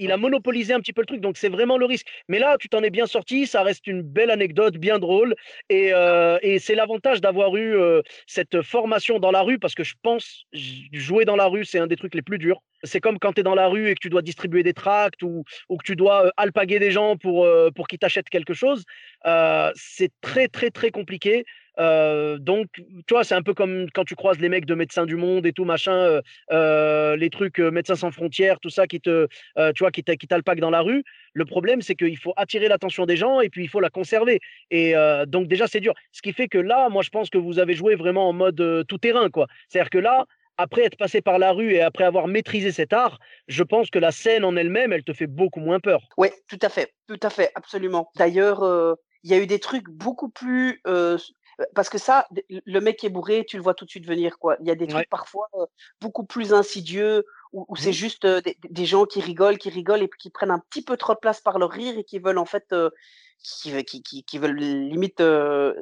il 0.00 0.10
a 0.12 0.16
monopolisé 0.16 0.72
un 0.72 0.80
petit 0.80 0.92
peu 0.92 1.02
le 1.02 1.06
truc, 1.06 1.20
donc 1.20 1.36
c'est 1.36 1.48
vraiment 1.48 1.78
le 1.78 1.84
risque. 1.84 2.08
Mais 2.28 2.38
là, 2.38 2.56
tu 2.58 2.68
t'en 2.68 2.82
es 2.82 2.90
bien 2.90 3.06
sorti, 3.06 3.46
ça 3.46 3.62
reste 3.62 3.86
une 3.86 4.02
belle 4.02 4.30
anecdote, 4.30 4.76
bien 4.78 4.98
drôle, 4.98 5.36
et, 5.68 5.92
euh, 5.92 6.38
c'est 6.58 6.74
l'avantage 6.74 7.20
d'avoir 7.20 7.54
eu 7.56 7.76
euh, 7.76 8.02
cette 8.26 8.62
formation 8.62 9.18
dans 9.18 9.30
la 9.30 9.42
rue, 9.42 9.58
parce 9.58 9.74
que 9.74 9.84
je 9.84 9.94
pense, 10.02 10.44
jouer 10.92 11.24
dans 11.24 11.36
la 11.36 11.46
rue, 11.46 11.64
c'est 11.64 11.78
un 11.78 11.86
des 11.86 11.96
trucs 11.96 12.14
les 12.14 12.22
plus 12.22 12.38
durs. 12.38 12.62
C'est 12.82 13.00
comme 13.00 13.18
quand 13.18 13.34
tu 13.34 13.40
es 13.40 13.42
dans 13.42 13.54
la 13.54 13.68
rue 13.68 13.90
et 13.90 13.94
que 13.94 14.00
tu 14.00 14.08
dois 14.08 14.22
distribuer 14.22 14.62
des 14.62 14.72
tracts 14.72 15.22
ou, 15.22 15.44
que 15.68 15.84
tu 15.84 15.96
dois 15.96 16.26
euh, 16.26 16.30
alpaguer 16.38 16.78
des 16.78 16.90
gens 16.90 17.16
pour, 17.18 17.46
pour 17.76 17.86
qu'ils 17.86 17.98
t'achètent 17.98 18.30
quelque 18.30 18.54
chose. 18.54 18.84
c'est 19.74 20.10
très, 20.22 20.48
très, 20.48 20.70
très 20.70 20.90
compliqué. 20.90 21.44
Euh, 21.80 22.38
donc, 22.38 22.68
tu 22.74 23.14
vois, 23.14 23.24
c'est 23.24 23.34
un 23.34 23.42
peu 23.42 23.54
comme 23.54 23.86
quand 23.92 24.04
tu 24.04 24.14
croises 24.14 24.38
les 24.38 24.48
mecs 24.48 24.66
de 24.66 24.74
Médecins 24.74 25.06
du 25.06 25.16
Monde 25.16 25.46
et 25.46 25.52
tout, 25.52 25.64
machin, 25.64 25.94
euh, 25.94 26.20
euh, 26.52 27.16
les 27.16 27.30
trucs 27.30 27.58
Médecins 27.58 27.96
sans 27.96 28.10
frontières, 28.10 28.60
tout 28.60 28.70
ça 28.70 28.86
qui 28.86 29.00
te, 29.00 29.26
tu 29.74 29.82
vois, 29.82 29.90
qui 29.90 30.02
t'alpaquent 30.02 30.60
dans 30.60 30.70
la 30.70 30.82
rue. 30.82 31.02
Le 31.32 31.44
problème, 31.44 31.80
c'est 31.80 31.94
qu'il 31.94 32.18
faut 32.18 32.34
attirer 32.36 32.68
l'attention 32.68 33.06
des 33.06 33.16
gens 33.16 33.40
et 33.40 33.48
puis 33.48 33.64
il 33.64 33.68
faut 33.68 33.80
la 33.80 33.90
conserver. 33.90 34.40
Et 34.70 34.94
donc, 35.26 35.48
déjà, 35.48 35.66
c'est 35.66 35.80
dur. 35.80 35.94
Ce 36.12 36.22
qui 36.22 36.32
fait 36.32 36.48
que 36.48 36.58
là, 36.58 36.88
moi, 36.88 37.02
je 37.02 37.10
pense 37.10 37.30
que 37.30 37.38
vous 37.38 37.58
avez 37.58 37.74
joué 37.74 37.94
vraiment 37.94 38.28
en 38.28 38.32
mode 38.32 38.84
tout 38.86 38.98
terrain, 38.98 39.30
quoi. 39.30 39.46
C'est-à-dire 39.68 39.90
que 39.90 39.98
là, 39.98 40.26
après 40.58 40.82
être 40.82 40.98
passé 40.98 41.22
par 41.22 41.38
la 41.38 41.52
rue 41.52 41.72
et 41.72 41.80
après 41.80 42.04
avoir 42.04 42.26
maîtrisé 42.26 42.72
cet 42.72 42.92
art, 42.92 43.18
je 43.48 43.62
pense 43.62 43.88
que 43.88 43.98
la 43.98 44.10
scène 44.10 44.44
en 44.44 44.56
elle-même, 44.56 44.92
elle 44.92 45.04
te 45.04 45.14
fait 45.14 45.26
beaucoup 45.26 45.60
moins 45.60 45.80
peur. 45.80 46.02
Oui, 46.18 46.28
tout 46.48 46.58
à 46.60 46.68
fait, 46.68 46.92
tout 47.08 47.20
à 47.22 47.30
fait, 47.30 47.50
absolument. 47.54 48.10
D'ailleurs, 48.16 48.96
il 49.22 49.30
y 49.30 49.34
a 49.34 49.38
eu 49.38 49.46
des 49.46 49.60
trucs 49.60 49.88
beaucoup 49.88 50.28
plus 50.28 50.82
parce 51.74 51.88
que 51.88 51.98
ça, 51.98 52.26
le 52.48 52.80
mec 52.80 52.98
qui 52.98 53.06
est 53.06 53.10
bourré, 53.10 53.44
tu 53.46 53.56
le 53.56 53.62
vois 53.62 53.74
tout 53.74 53.84
de 53.84 53.90
suite 53.90 54.06
venir, 54.06 54.38
quoi. 54.38 54.56
Il 54.60 54.66
y 54.66 54.70
a 54.70 54.74
des 54.74 54.86
trucs 54.86 55.08
parfois 55.08 55.48
beaucoup 56.00 56.24
plus 56.24 56.52
insidieux 56.52 57.24
ou, 57.52 57.66
c'est 57.76 57.90
mmh. 57.90 57.92
juste 57.92 58.26
des, 58.26 58.86
gens 58.86 59.06
qui 59.06 59.20
rigolent, 59.20 59.58
qui 59.58 59.70
rigolent 59.70 60.02
et 60.02 60.10
qui 60.18 60.30
prennent 60.30 60.52
un 60.52 60.62
petit 60.70 60.82
peu 60.82 60.96
trop 60.96 61.14
de 61.14 61.18
place 61.18 61.40
par 61.40 61.58
leur 61.58 61.70
rire 61.70 61.98
et 61.98 62.04
qui 62.04 62.18
veulent 62.20 62.38
en 62.38 62.44
fait, 62.44 62.74
qui, 63.42 63.84
qui, 63.84 64.24
qui, 64.24 64.38
veulent 64.38 64.56
limite 64.56 65.22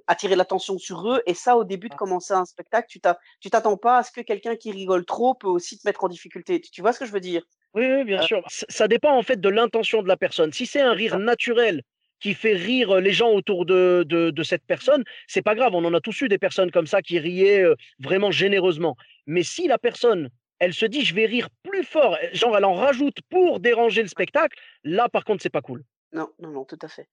attirer 0.06 0.36
l'attention 0.36 0.78
sur 0.78 1.10
eux. 1.10 1.22
Et 1.26 1.34
ça, 1.34 1.56
au 1.56 1.64
début 1.64 1.88
de 1.88 1.94
commencer 1.94 2.32
un 2.32 2.44
spectacle, 2.44 2.88
tu 2.88 3.50
t'attends 3.50 3.76
pas 3.76 3.98
à 3.98 4.02
ce 4.02 4.12
que 4.12 4.20
quelqu'un 4.20 4.56
qui 4.56 4.72
rigole 4.72 5.04
trop 5.04 5.34
peut 5.34 5.48
aussi 5.48 5.78
te 5.78 5.86
mettre 5.86 6.04
en 6.04 6.08
difficulté. 6.08 6.60
Tu, 6.60 6.80
vois 6.80 6.92
ce 6.92 7.00
que 7.00 7.06
je 7.06 7.12
veux 7.12 7.20
dire? 7.20 7.42
Oui, 7.74 8.04
bien 8.04 8.22
sûr. 8.22 8.42
Ça 8.48 8.88
dépend 8.88 9.16
en 9.16 9.22
fait 9.22 9.40
de 9.40 9.48
l'intention 9.48 10.02
de 10.02 10.08
la 10.08 10.16
personne. 10.16 10.52
Si 10.52 10.66
c'est 10.66 10.80
un 10.80 10.92
rire 10.92 11.18
naturel 11.18 11.82
qui 12.20 12.34
fait 12.34 12.54
rire 12.54 13.00
les 13.00 13.12
gens 13.12 13.30
autour 13.30 13.66
de, 13.66 14.04
de, 14.08 14.42
cette 14.42 14.64
personne, 14.64 15.04
c'est 15.26 15.42
pas 15.42 15.54
grave. 15.54 15.74
On 15.74 15.84
en 15.84 15.94
a 15.94 16.00
tous 16.00 16.20
eu 16.22 16.28
des 16.28 16.38
personnes 16.38 16.70
comme 16.70 16.86
ça 16.86 17.02
qui 17.02 17.18
riaient 17.18 17.64
vraiment 17.98 18.30
généreusement. 18.30 18.96
Mais 19.26 19.42
si 19.42 19.66
la 19.68 19.78
personne, 19.78 20.30
elle 20.58 20.74
se 20.74 20.86
dit 20.86 21.04
je 21.04 21.14
vais 21.14 21.26
rire 21.26 21.48
plus 21.62 21.84
fort, 21.84 22.16
genre 22.32 22.56
elle 22.56 22.64
en 22.64 22.74
rajoute 22.74 23.18
pour 23.30 23.60
déranger 23.60 24.02
le 24.02 24.08
spectacle, 24.08 24.58
là 24.84 25.08
par 25.08 25.24
contre 25.24 25.42
c'est 25.42 25.50
pas 25.50 25.62
cool. 25.62 25.84
Non, 26.12 26.28
non, 26.38 26.50
non, 26.50 26.64
tout 26.64 26.78
à 26.82 26.88
fait. 26.88 27.08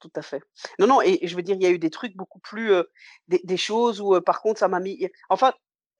Tout 0.00 0.10
à 0.16 0.22
fait. 0.22 0.42
Non, 0.78 0.86
non, 0.86 1.02
et, 1.02 1.26
je 1.26 1.36
veux 1.36 1.42
dire, 1.42 1.56
il 1.56 1.62
y 1.62 1.66
a 1.66 1.70
eu 1.70 1.78
des 1.78 1.90
trucs 1.90 2.16
beaucoup 2.16 2.40
plus. 2.40 2.72
des, 3.28 3.40
des, 3.44 3.56
choses 3.56 4.00
où, 4.00 4.20
par 4.20 4.40
contre, 4.42 4.58
ça 4.58 4.66
m'a 4.66 4.80
mis. 4.80 5.08
Enfin, 5.28 5.52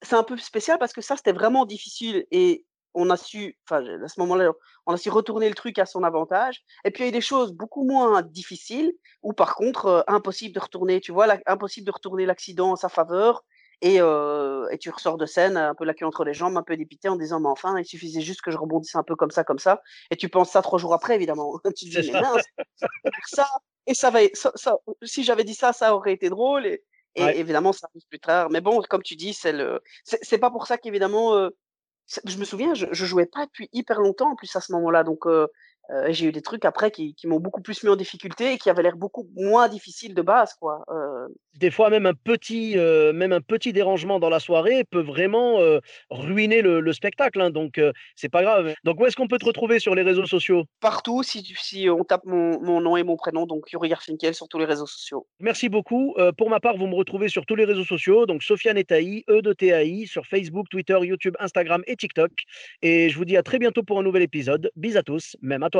c'est 0.03 0.17
un 0.17 0.25
peu 0.25 0.37
spécial 0.37 0.79
parce 0.79 0.93
que 0.93 1.01
ça, 1.01 1.17
c'était 1.17 1.33
vraiment 1.33 1.67
difficile. 1.67 2.27
Et 2.31 2.65
on 2.95 3.11
a 3.11 3.17
su, 3.17 3.57
enfin, 3.69 3.85
à 4.03 4.09
ce 4.09 4.21
moment-là, 4.21 4.53
on 4.87 4.95
a 4.95 4.97
su 4.97 5.11
retourner 5.11 5.49
le 5.49 5.55
truc 5.55 5.79
à 5.79 5.87
son 5.87 6.03
avantage. 6.03 6.63
Et 6.85 6.91
puis, 6.91 7.03
il 7.03 7.07
y 7.07 7.09
a 7.09 7.11
eu 7.11 7.13
des 7.13 7.21
choses 7.21 7.53
beaucoup 7.53 7.85
moins 7.85 8.23
difficiles 8.23 8.93
où, 9.23 9.33
par 9.33 9.55
contre, 9.55 9.87
euh, 9.87 10.03
impossible 10.09 10.55
de 10.55 10.61
retourner, 10.61 11.01
tu 11.01 11.13
vois, 11.13 11.27
impossible 11.47 11.87
de 11.87 11.93
retourner 11.93 12.27
l'accident 12.27 12.73
en 12.73 12.77
sa 12.77 12.89
faveur. 12.89 13.45
Et, 13.83 13.97
euh, 14.01 14.69
et, 14.71 14.79
tu 14.79 14.91
ressors 14.91 15.17
de 15.17 15.25
scène 15.25 15.57
un 15.57 15.75
peu 15.75 15.85
la 15.85 15.95
queue 15.95 16.05
entre 16.05 16.25
les 16.25 16.35
jambes, 16.35 16.57
un 16.57 16.63
peu 16.63 16.77
dépité 16.77 17.09
en 17.09 17.17
disant, 17.17 17.41
mais 17.41 17.49
enfin, 17.49 17.79
il 17.79 17.87
suffisait 17.87 18.21
juste 18.21 18.43
que 18.43 18.51
je 18.51 18.59
rebondisse 18.59 18.95
un 18.95 19.03
peu 19.03 19.17
comme 19.17 19.31
ça, 19.31 19.43
comme 19.43 19.59
ça. 19.59 19.81
Et 20.11 20.17
tu 20.17 20.29
penses 20.29 20.51
ça 20.51 20.61
trois 20.61 20.79
jours 20.79 20.93
après, 20.93 21.15
évidemment. 21.15 21.59
tu 21.77 21.89
te 21.89 22.01
dis, 22.01 22.13
mais 22.13 22.21
mince, 22.21 22.45
ça, 23.27 23.47
et 23.87 23.95
ça 23.95 24.11
va, 24.11 24.21
ça, 24.35 24.77
si 25.03 25.25
j'avais 25.25 25.45
dit 25.45 25.55
ça, 25.55 25.73
ça 25.73 25.95
aurait 25.95 26.13
été 26.13 26.29
drôle. 26.29 26.67
Et, 26.67 26.83
évidemment, 27.17 27.73
ça 27.73 27.89
arrive 27.91 28.07
plus 28.09 28.21
tard. 28.21 28.51
Mais 28.51 28.61
bon, 28.61 28.83
comme 28.83 29.03
tu 29.03 29.17
dis, 29.17 29.35
c'est 29.35 29.53
le, 29.53 29.81
c'est 30.05 30.39
pas 30.39 30.51
pour 30.51 30.67
ça 30.67 30.79
qu'évidemment, 30.79 31.35
euh, 31.35 31.49
je 32.25 32.39
me 32.39 32.45
souviens, 32.45 32.75
je, 32.75 32.87
jouais 32.93 33.27
pas 33.27 33.47
depuis 33.47 33.69
hyper 33.73 34.01
longtemps 34.01 34.33
en 34.33 34.37
plus 34.37 34.55
à 34.57 34.61
ce 34.61 34.73
moment-là, 34.73 35.05
donc 35.05 35.27
j'ai 36.09 36.27
eu 36.27 36.33
des 36.33 36.43
trucs 36.43 36.65
après 36.65 36.91
qui, 36.91 37.15
qui 37.15 37.27
m'ont 37.27 37.41
beaucoup 37.41 37.61
plus 37.61 37.83
mis 37.83 37.91
en 37.91 37.97
difficulté 37.97 38.53
et 38.53 38.59
qui 38.59 38.71
avaient 38.71 38.83
l'air 38.83 38.97
beaucoup 38.97 39.29
moins 39.35 39.69
difficiles 39.69 40.15
de 40.15 40.23
base, 40.23 40.55
quoi. 40.55 40.85
Euh. 40.91 41.27
Des 41.59 41.71
fois, 41.71 41.91
même 41.91 42.07
un 42.07 42.15
petit, 42.15 42.79
euh, 42.79 43.13
même 43.13 43.33
un 43.33 43.41
petit 43.41 43.73
dérangement 43.73 44.21
dans 44.21 44.31
la 44.31 44.39
soirée 44.39 44.85
peut 44.85 45.03
vraiment 45.03 45.59
ruiner 46.11 46.63
le, 46.63 46.93
spectacle. 46.93 47.41
Hein, 47.41 47.51
donc, 47.51 47.81
c'est 48.15 48.29
pas 48.29 48.43
grave. 48.43 48.75
Donc, 48.85 49.01
où 49.01 49.07
est-ce 49.07 49.17
qu'on 49.17 49.29
peut 49.29 49.39
te 49.39 49.45
retrouver 49.45 49.79
sur 49.79 49.95
les 49.95 50.03
réseaux 50.03 50.27
sociaux? 50.27 50.65
Partout, 50.81 51.23
si, 51.23 51.45
si 51.59 51.89
on 51.91 52.05
tape 52.05 52.25
mon, 52.25 52.61
mon, 52.61 52.81
nom 52.81 52.97
et 52.97 53.03
mon 53.03 53.17
prénom, 53.17 53.47
donc 53.47 53.71
Yuri 53.73 53.89
Garfinkel 53.89 54.35
sur 54.35 54.49
tous 54.49 54.59
les 54.59 54.65
réseaux 54.65 54.87
sociaux. 54.87 55.27
Merci 55.41 55.69
beaucoup. 55.69 56.15
pour 56.39 56.51
ma 56.51 56.61
part, 56.61 56.77
vous 56.77 56.87
me 56.87 56.95
retrouvez 56.95 57.29
sur 57.29 57.47
tous 57.47 57.57
les 57.57 57.65
réseaux 57.65 57.85
sociaux, 57.85 58.27
donc 58.27 58.43
Sofiane 58.43 58.79
Etaï, 58.79 59.25
E 59.29 59.43
de 59.43 59.53
TAI, 59.53 60.07
sur 60.07 60.27
Facebook, 60.27 60.69
Twitter, 60.71 60.99
YouTube, 61.03 61.35
Instagram 61.41 61.83
et 61.87 61.97
TikTok. 61.97 62.31
Et 62.83 63.09
je 63.09 63.19
vous 63.19 63.25
dis 63.25 63.37
à 63.37 63.43
très 63.43 63.59
bientôt 63.59 63.83
pour 63.83 63.99
un 63.99 64.03
nouvel 64.03 64.23
épisode. 64.23 64.71
Bis 64.77 64.97
à 64.97 65.03
tous, 65.03 65.37
même 65.43 65.63
à 65.63 65.71
toi 65.71 65.80